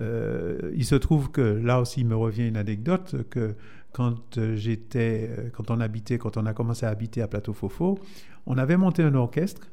[0.00, 3.54] Euh, il se trouve que là aussi, il me revient une anecdote que
[3.94, 7.54] quand euh, j'étais, euh, quand on habitait, quand on a commencé à habiter à Plateau
[7.54, 7.98] Fofo,
[8.44, 9.70] on avait monté un orchestre,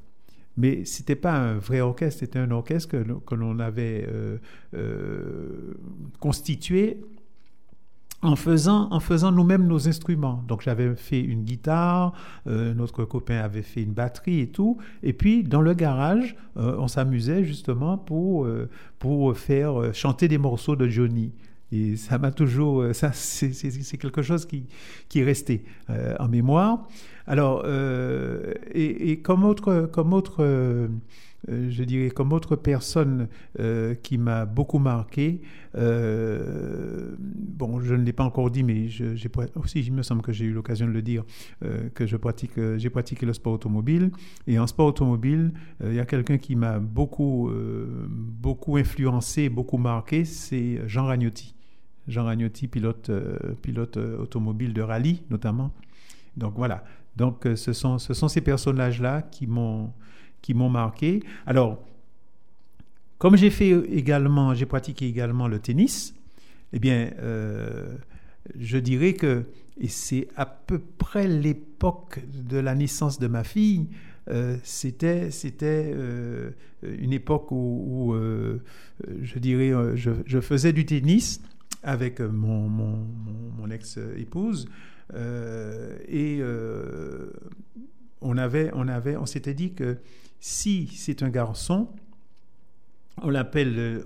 [0.57, 2.89] mais c'était pas un vrai orchestre, c'était un orchestre
[3.25, 5.73] que, l'on- avait euh,
[6.19, 7.01] constitué
[8.21, 10.43] en faisant, en faisant nous-mêmes nos instruments.
[10.47, 12.13] Donc j'avais fait une guitare,
[12.45, 14.77] notre copain avait fait une batterie et tout.
[15.01, 18.47] Et puis dans le garage, on s'amusait justement pour,
[18.99, 21.31] pour faire chanter des morceaux de Johnny.
[21.71, 24.65] Et ça m'a toujours, euh, ça c'est quelque chose qui,
[25.07, 26.87] qui est resté euh, en mémoire.
[27.27, 30.89] Alors, euh, et, comme autre, comme autre
[31.47, 33.27] je dirais, comme autre personne
[34.03, 35.41] qui m'a beaucoup marqué,
[35.73, 38.87] bon, je ne l'ai pas encore dit, mais
[39.55, 41.23] aussi, il me semble que j'ai eu l'occasion de le dire,
[41.93, 44.11] que je pratique, j'ai pratiqué le sport automobile.
[44.47, 45.53] Et en sport automobile,
[45.83, 47.49] il y a quelqu'un qui m'a beaucoup,
[48.09, 51.55] beaucoup influencé, beaucoup marqué, c'est Jean Ragnotti.
[52.07, 55.71] Jean Ragnotti, pilote, euh, pilote euh, automobile de rallye notamment.
[56.37, 56.83] Donc voilà.
[57.15, 59.93] Donc euh, ce sont, ce sont ces personnages-là qui m'ont
[60.69, 61.21] marqué.
[61.45, 61.83] Alors,
[63.17, 66.15] comme j'ai fait également, j'ai pratiqué également le tennis,
[66.73, 67.11] eh bien,
[68.57, 69.45] je dirais que,
[69.77, 73.89] et c'est à peu près l'époque de la naissance de ma fille,
[74.63, 75.29] c'était
[76.81, 78.15] une époque où,
[79.21, 81.41] je dirais, je faisais du tennis
[81.83, 84.67] avec mon, mon, ex-épouse.
[85.13, 87.31] euh, et euh,
[88.21, 89.97] on avait, on avait, on s'était dit que
[90.39, 91.89] si c'est un garçon,
[93.21, 94.03] on l'appelle, euh,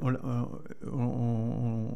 [0.91, 1.88] on,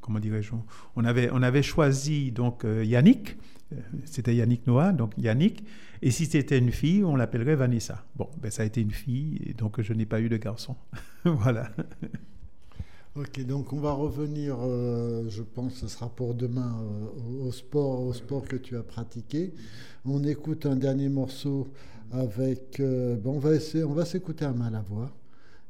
[0.00, 0.52] comment dirais-je,
[0.96, 3.36] on- avait, on avait choisi donc euh, Yannick,
[3.72, 5.64] euh, c'était Yannick Noah, donc Yannick,
[6.02, 8.04] et si c'était une fille, on l'appellerait Vanessa.
[8.16, 10.76] Bon, ben ça a été une fille, donc je n'ai pas eu de garçon.
[11.24, 11.70] voilà.
[13.14, 17.52] Ok, donc on va revenir, euh, je pense que ce sera pour demain, euh, au,
[17.52, 19.52] sport, au sport que tu as pratiqué.
[20.06, 21.68] On écoute un dernier morceau
[22.10, 25.14] avec, euh, bon, on va essayer, on va s'écouter à mal à voix,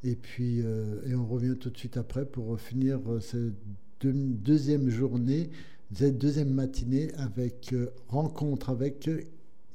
[0.04, 3.54] et puis et on revient tout de suite après pour finir cette
[4.00, 5.50] deux- deuxième journée,
[5.92, 7.74] cette deuxième matinée avec
[8.08, 9.10] rencontre avec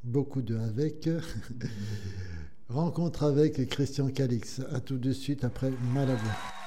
[0.06, 1.10] beaucoup de avec.
[2.70, 4.62] Rencontre avec Christian Calix.
[4.72, 5.70] À tout de suite après.
[5.70, 6.67] Yo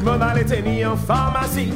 [0.00, 1.72] balè teni en pharmacie.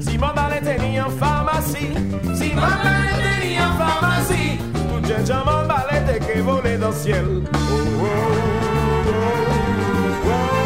[0.00, 1.92] Si mon balè teni en pharmacie.
[2.34, 4.58] Si mon balè teni en pharmacie.
[4.92, 7.42] Tout balè te ke volé dans ciel.
[7.52, 7.58] Oh,
[8.00, 8.16] oh,
[10.26, 10.65] oh,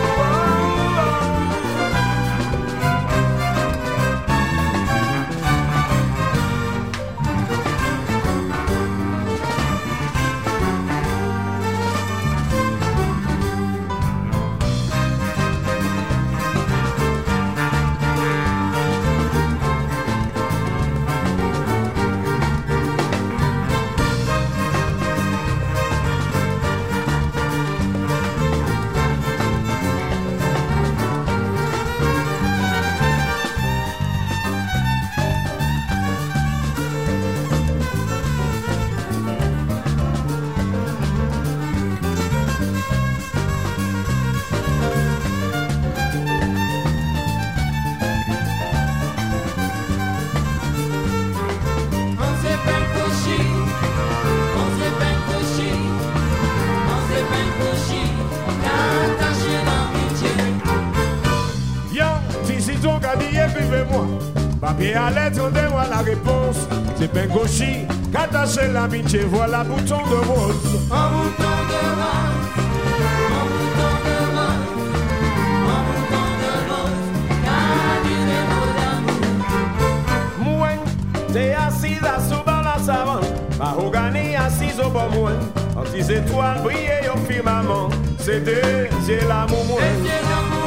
[67.00, 70.54] C'est ben gauchi, qu'attacher l'amitié, voilà bouton de rose.
[70.92, 72.60] Un bouton de rose,
[73.26, 74.60] un bouton de rose,
[75.64, 77.00] un bouton de rose,
[77.42, 80.58] garde les mots d'amour.
[80.58, 80.80] Mwen,
[81.32, 83.30] te assise à sous la savane.
[83.58, 85.40] Mahogany assise au bon moins.
[85.78, 87.88] Anti étoiles brillaient au firmament.
[88.18, 90.59] C'était, c'est l'amour Et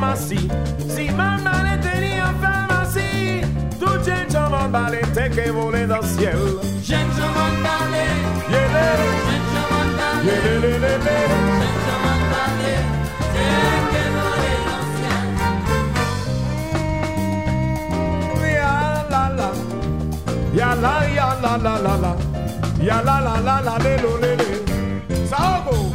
[0.00, 0.48] teni en pharmacie.
[0.88, 3.42] Si mon balai teni en pharmacie.
[3.78, 6.38] Tout jen jan mon balai te ke volé dans le ciel.
[6.82, 8.08] J'aime je m'en parler,
[8.50, 8.68] Yeah,
[9.26, 10.26] j'aime je m'en parler.
[10.26, 11.30] yeah, yeah, yeah, yeah, yeah.
[18.42, 19.48] Ya la la,
[20.54, 22.16] ya la ya la la la la,
[22.82, 25.26] ya la la la la le lo le le.
[25.28, 25.89] Saogo.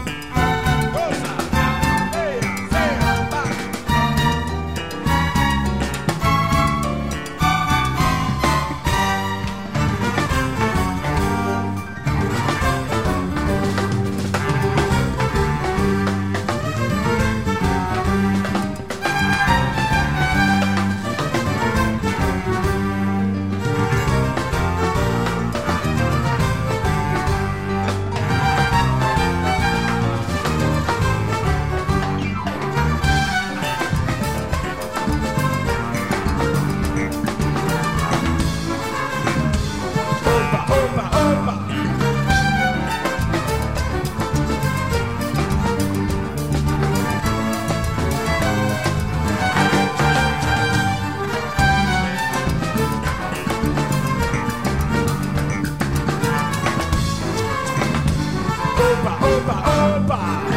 [60.16, 60.55] Bye.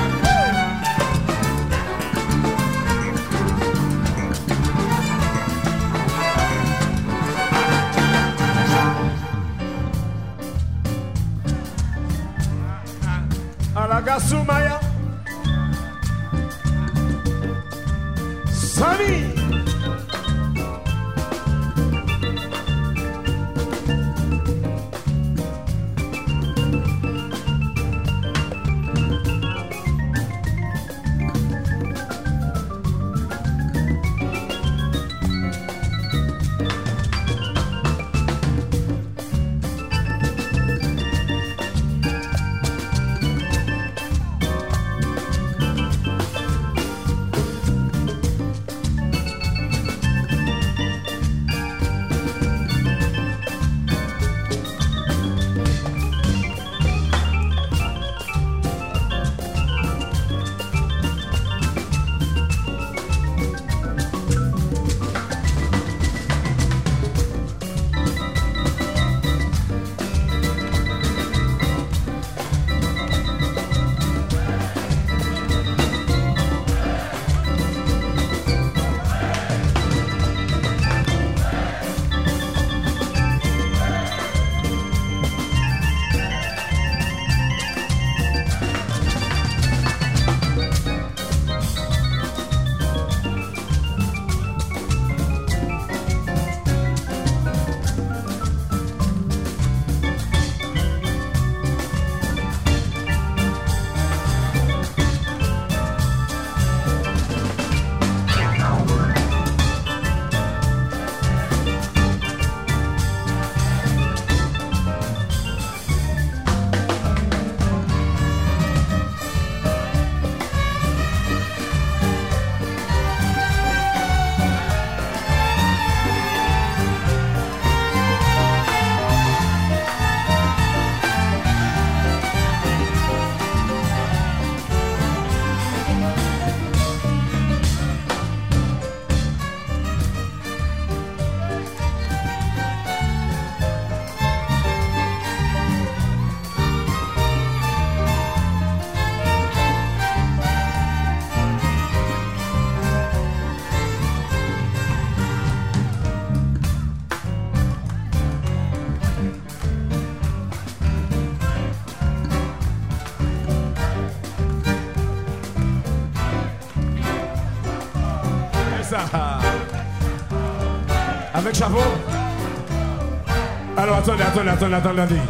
[174.13, 175.21] Attendez, attendez, attendez, attendez.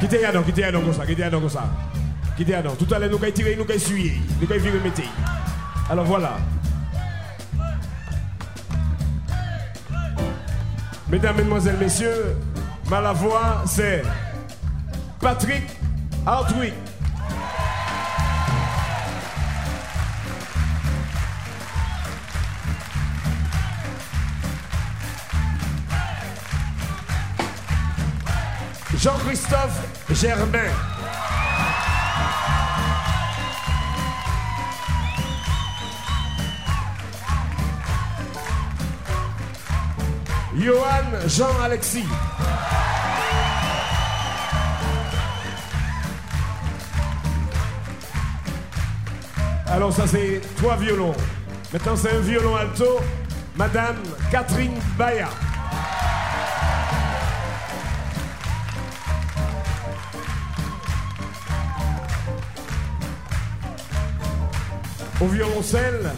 [0.00, 1.64] Quittez Yadon, quittez Yadon comme ça, quittez Yadon comme ça.
[2.36, 2.74] Quittez Yadon.
[2.76, 5.04] Tout à l'heure, nous allons tirer, nous allons essuyer, nous allons virer métier.
[5.90, 6.36] Alors voilà.
[11.08, 12.36] Mesdames, Mesdemoiselles, Messieurs,
[12.90, 14.02] ma la voix, c'est
[15.20, 15.64] Patrick
[16.26, 16.72] Hartwig.
[29.54, 30.70] Jean-Christophe Germain.
[40.56, 42.04] Johan Jean-Alexis.
[49.66, 51.14] Alors ça c'est trois violons.
[51.72, 53.00] Maintenant c'est un violon alto,
[53.56, 53.96] Madame
[54.30, 55.28] Catherine Baya.
[65.24, 66.12] Au violoncelle,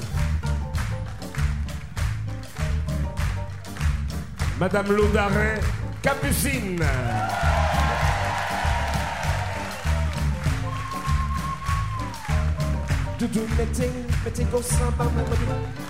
[4.58, 5.60] Madame Laudarin
[6.02, 6.84] Capucine.
[13.16, 13.90] Doudou, mettez,
[14.24, 15.36] mettez au samba, mamadou.
[15.76, 15.85] C'est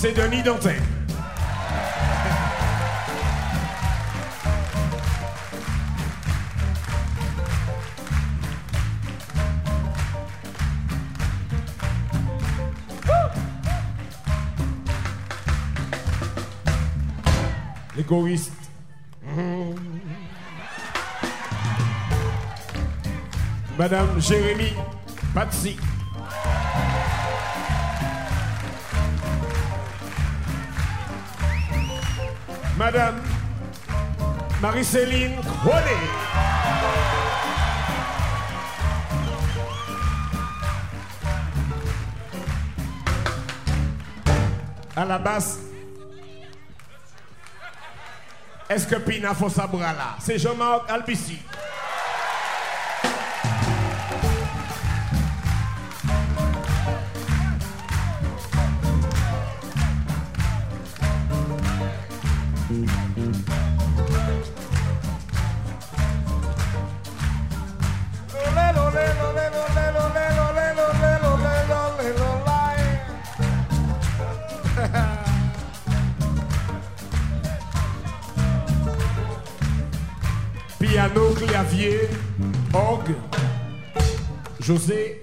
[0.00, 0.70] c'est Denis Dantin.
[18.08, 18.52] Choristes.
[23.78, 24.72] Madame Jérémy
[25.32, 25.76] Patsy.
[32.92, 33.22] Madame
[34.60, 35.84] Marie-Céline Cronet.
[44.96, 45.60] À la basse,
[48.68, 50.16] est-ce que Pina Fossabra là?
[50.18, 51.38] C'est Jean-Marc Albici.
[84.70, 85.20] José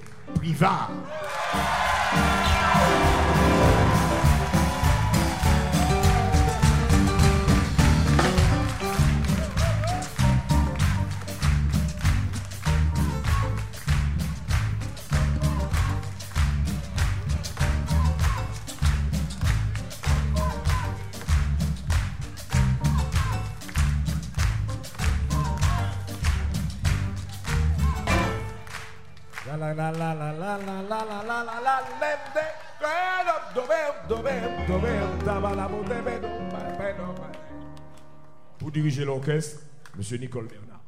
[38.77, 39.61] diriger l'orchestre,
[39.97, 40.86] Monsieur Nicole Bernard.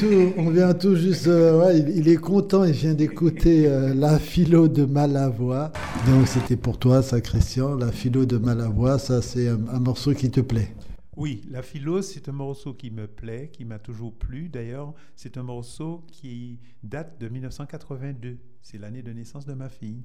[0.00, 3.92] Tout, on vient tout juste, euh, ouais, il, il est content, il vient d'écouter euh,
[3.92, 5.72] la philo de Malavoie.
[6.06, 10.14] Donc c'était pour toi ça Christian, la philo de Malavoie, ça c'est un, un morceau
[10.14, 10.74] qui te plaît.
[11.16, 14.48] Oui, la philo, c'est un morceau qui me plaît, qui m'a toujours plu.
[14.48, 18.38] D'ailleurs, c'est un morceau qui date de 1982.
[18.62, 20.02] C'est l'année de naissance de ma fille.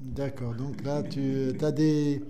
[0.00, 2.24] D'accord, donc là tu as des,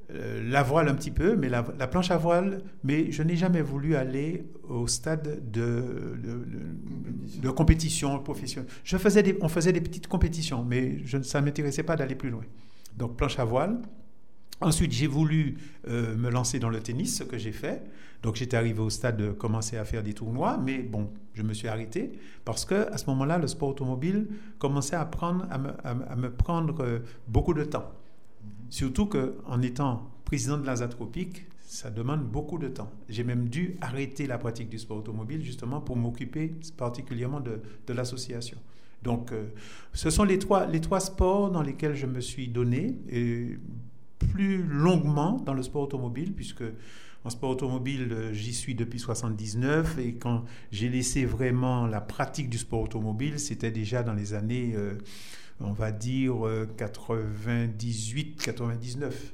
[0.09, 3.63] la voile un petit peu, mais la, la planche à voile, mais je n'ai jamais
[3.63, 8.71] voulu aller au stade de, de, de- de compétition professionnelle.
[8.85, 12.15] Je faisais des, on faisait des petites compétitions, mais je, ça ne m'intéressait pas d'aller
[12.15, 12.45] plus loin.
[12.97, 13.81] Donc planche à voile.
[14.61, 17.83] Ensuite, j'ai voulu euh, me lancer dans le tennis, ce que j'ai fait.
[18.23, 21.53] Donc, j'étais arrivé au stade de commencer à faire des tournois, mais bon, je me
[21.53, 22.13] suis arrêté
[22.45, 24.29] parce que à ce moment-là, le sport automobile
[24.59, 25.69] commençait à, prendre, à, me,
[26.27, 27.93] à prendre euh, beaucoup de temps.
[28.71, 32.91] Surtout qu'en étant président de l'ASA Tropique, ça demande beaucoup de temps.
[33.09, 37.61] J'ai même dû arrêter la pratique du sport automobile justement pour m'occuper particulièrement de,
[37.93, 38.59] l'association.
[39.03, 39.49] Donc, euh,
[39.93, 43.59] ce sont les trois, les trois sports dans lesquels je me suis donné, et
[44.19, 46.65] plus longuement dans le sport automobile, puisque
[47.25, 52.49] en sport automobile, euh, j'y suis depuis 79, et quand j'ai laissé vraiment la pratique
[52.49, 54.95] du sport automobile, c'était déjà dans les années, euh,
[55.61, 59.33] on va dire, euh, 98-99.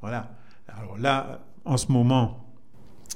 [0.00, 0.36] Voilà.
[0.68, 2.43] Alors là, en ce moment,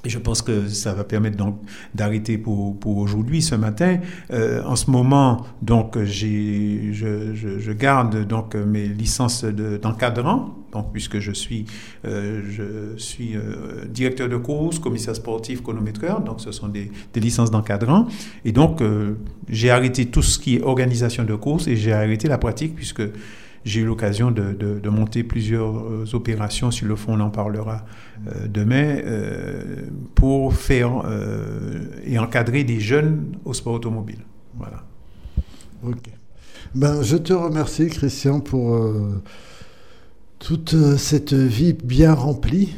[0.05, 1.59] et je pense que ça va permettre donc
[1.93, 3.97] d'arrêter pour, pour aujourd'hui, ce matin.
[4.31, 10.55] Euh, en ce moment, donc, j'ai, je, je, je garde donc mes licences de- d'encadrant,
[10.71, 11.65] donc puisque je suis,
[12.05, 17.19] euh, je suis euh, directeur de course, commissaire sportif, chronométreur, donc ce sont des, des
[17.19, 18.07] licences d'encadrant.
[18.45, 19.15] Et donc, euh,
[19.49, 23.01] j'ai arrêté tout ce qui est organisation de course et j'ai arrêté la pratique puisque
[23.65, 27.85] j'ai eu l'occasion de, de- monter plusieurs euh, opérations, sur le fond on en parlera
[28.27, 29.81] euh, demain, euh,
[30.15, 31.03] pour faire
[32.05, 34.19] et encadrer des jeunes au sport automobile.
[34.57, 34.83] Voilà.
[35.83, 36.09] Ok.
[36.75, 38.77] Ben, je te remercie, Christian, pour
[40.39, 42.75] toute cette vie bien remplie.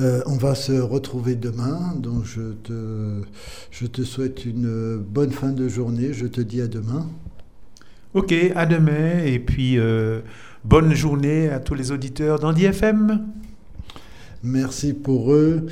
[0.00, 3.22] Euh, on va se retrouver demain, donc je te,
[3.70, 6.12] je te souhaite une bonne fin de journée.
[6.12, 7.06] Je te dis à demain.
[8.14, 10.20] Ok, à demain et puis euh,
[10.64, 13.22] bonne journée à tous les auditeurs d'Andy FM.
[14.42, 15.64] Merci pour eux.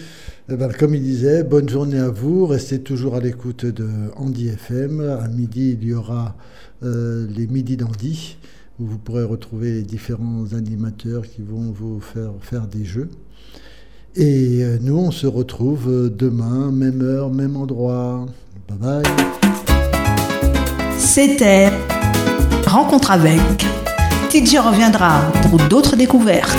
[0.50, 2.46] Eh ben, comme il disait, bonne journée à vous.
[2.46, 3.86] Restez toujours à l'écoute de
[4.16, 5.00] Andy FM.
[5.00, 6.34] À midi, il y aura
[6.82, 8.38] euh, les midis d'Andy,
[8.78, 13.10] où vous pourrez retrouver les différents animateurs qui vont vous faire faire des jeux.
[14.16, 18.24] Et euh, nous, on se retrouve demain, même heure, même endroit.
[18.66, 19.02] Bye bye.
[20.98, 21.70] C'était
[22.70, 23.40] Rencontre avec.
[24.28, 26.56] TJ reviendra pour d'autres découvertes.